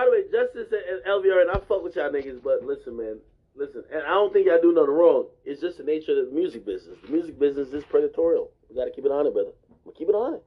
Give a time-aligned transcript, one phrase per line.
[0.00, 3.20] by the way, Justice and LVR, and I fuck with y'all niggas, but listen, man,
[3.54, 5.26] listen, and I don't think y'all do nothing wrong.
[5.44, 6.96] It's just the nature of the music business.
[7.04, 8.48] The music business is predatorial.
[8.70, 9.52] We gotta keep it on it, brother.
[9.84, 10.42] We keep it on it.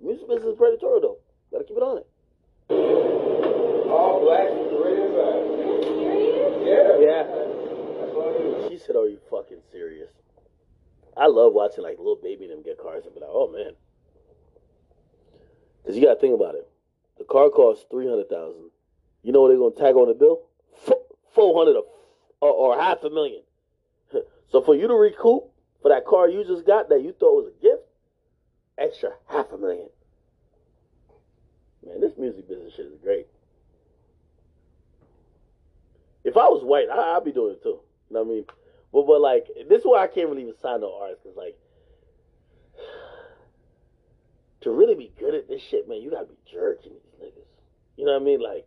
[0.00, 1.16] The music business is predatorial, though.
[1.48, 2.06] We Gotta keep it on it.
[3.88, 5.48] All black, great inside.
[6.68, 7.00] Yeah.
[7.00, 7.24] Yeah.
[8.04, 8.68] That's all it is.
[8.68, 10.12] She said, "Are you fucking serious?"
[11.16, 13.72] I love watching like Lil Baby and them get cars and be like, "Oh man,"
[15.80, 16.68] because you gotta think about it.
[17.16, 18.70] The car costs three hundred thousand.
[19.22, 20.42] You know what they're gonna tag on the bill?
[21.34, 21.80] Four hundred
[22.40, 23.42] or, or half a million.
[24.50, 25.44] So for you to recoup
[25.80, 27.82] for that car you just got that you thought was a gift,
[28.76, 29.88] extra half a million.
[31.86, 33.28] Man, this music business shit is great.
[36.24, 37.78] If I was white, I, I'd be doing it too.
[38.08, 38.44] You know what I mean?
[38.92, 41.56] But but like this is why I can't really even sign no artists because like
[44.62, 47.46] to really be good at this shit, man, you gotta be jerking these niggas.
[47.96, 48.40] You know what I mean?
[48.40, 48.66] Like,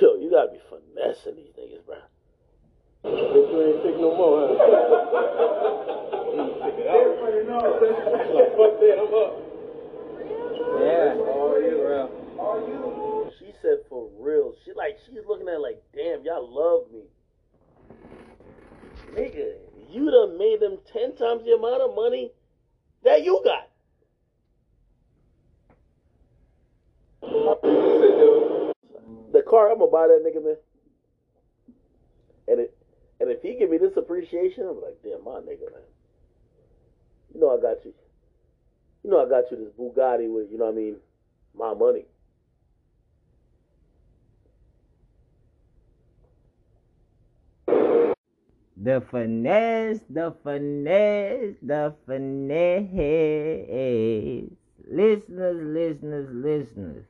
[0.00, 1.96] yo, you gotta be finessing these niggas, bro.
[3.04, 4.54] Bitch, you ain't sick no more, huh?
[6.88, 7.80] Everybody knows.
[8.56, 9.32] Fuck that, I'm up.
[10.80, 11.18] Yeah.
[11.18, 13.30] All you, bro.
[13.38, 14.54] She said for real.
[14.64, 17.04] She like she's looking at like, damn, y'all love me.
[19.14, 19.56] Nigga,
[19.90, 22.32] you done made them ten times the amount of money
[23.04, 23.68] that you got.
[29.52, 30.56] Car, I'm gonna buy that nigga, man.
[32.48, 32.74] And it,
[33.20, 35.84] and if he give me this appreciation, I'm like, damn, my nigga, man.
[37.34, 37.92] You know I got you.
[39.04, 40.96] You know I got you this Bugatti with, you know what I mean,
[41.54, 42.06] my money.
[48.74, 52.88] The finesse, the finesse, the finesse.
[54.88, 57.04] Listeners, listeners, listeners.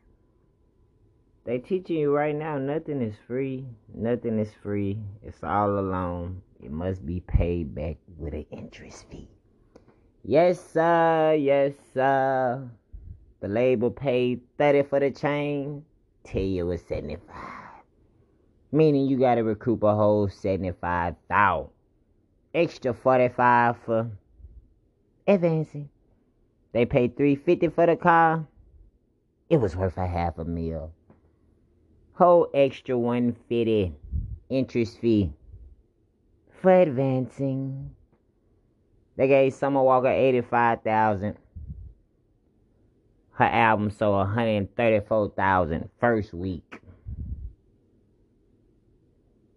[1.44, 3.66] They teaching you right now nothing is free.
[3.94, 4.98] Nothing is free.
[5.22, 6.42] It's all alone.
[6.62, 9.28] It must be paid back with an interest fee.
[10.22, 11.34] Yes, sir.
[11.34, 12.70] Yes, sir.
[13.40, 15.84] The label paid 30 for the chain.
[16.24, 17.62] Tell you it's 75
[18.72, 21.68] meaning you got to recoup a whole 75,000
[22.54, 24.10] extra 45 for
[25.26, 25.88] advancing
[26.72, 28.46] they paid 350 for the car
[29.50, 30.90] it was worth a half a mil
[32.14, 33.92] whole extra 150
[34.50, 35.32] interest fee
[36.60, 37.90] for advancing.
[39.16, 41.36] They gave summer walker 85000
[43.34, 46.80] her album sold 134000 first week.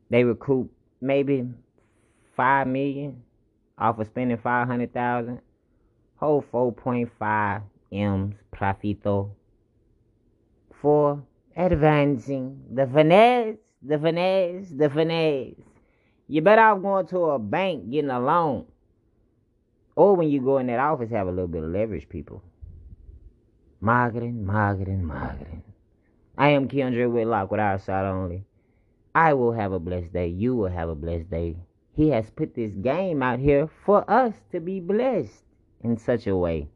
[0.10, 1.46] They recoup maybe
[2.36, 3.22] five million
[3.78, 5.42] off of spending five hundred thousand.
[6.18, 7.62] Whole four point five
[7.92, 9.32] M's profito
[10.82, 11.22] for
[11.56, 15.56] advancing the finesse, the finesse, the finesse.
[16.28, 18.66] You better off going to a bank getting a loan.
[19.96, 22.44] Or when you go in that office have a little bit of leverage, people.
[23.80, 25.64] Marketing, marketing, marketing.
[26.38, 28.44] I am Keandre Whitlock with our side only.
[29.14, 30.28] I will have a blessed day.
[30.28, 31.56] You will have a blessed day.
[31.94, 35.44] He has put this game out here for us to be blessed
[35.82, 36.68] in such a way.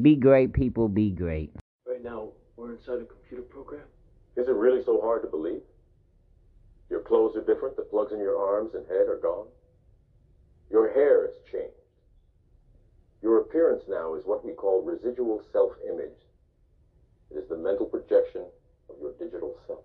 [0.00, 0.88] Be great, people.
[0.88, 1.52] Be great.
[1.84, 3.82] Right now, we're inside a computer program.
[4.36, 5.62] Is it really so hard to believe?
[6.88, 9.46] Your clothes are different, the plugs in your arms and head are gone.
[10.70, 11.76] Your hair has changed.
[13.22, 16.16] Your appearance now is what we call residual self image.
[17.30, 18.44] It is the mental projection
[18.90, 19.84] of your digital self.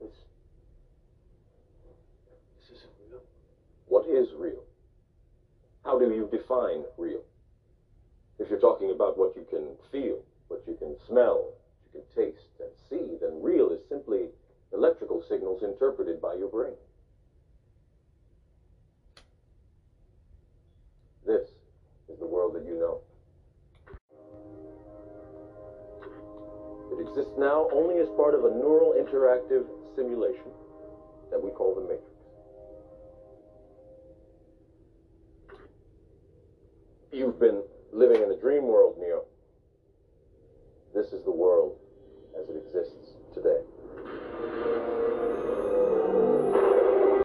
[0.00, 0.14] This,
[2.60, 3.20] This isn't real.
[3.86, 4.62] what is real?
[5.84, 7.22] How do you define real?
[8.38, 11.52] If you're talking about what you can feel, what you can smell,
[11.84, 14.28] you can taste and see, then real is simply
[14.72, 16.74] electrical signals interpreted by your brain.
[21.26, 21.48] This
[22.08, 23.00] is the world that you know.
[26.92, 30.50] It exists now only as part of a neural interactive simulation
[31.30, 32.04] that we call the Matrix.
[37.12, 37.62] You've been
[37.92, 38.96] living in a dream world,